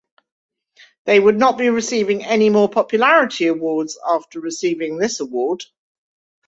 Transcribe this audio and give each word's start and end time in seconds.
They 1.05 1.19
would 1.19 1.37
not 1.37 1.59
be 1.59 1.69
receiving 1.69 2.23
any 2.25 2.49
more 2.49 2.67
popularity 2.67 3.45
awards 3.45 3.99
after 4.03 4.39
receiving 4.39 4.97
this 4.97 5.19
award. 5.19 5.63